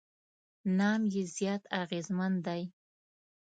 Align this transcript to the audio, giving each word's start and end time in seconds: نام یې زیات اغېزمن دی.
نام 0.77 1.01
یې 1.13 1.23
زیات 1.35 1.63
اغېزمن 1.81 2.33
دی. 2.45 2.61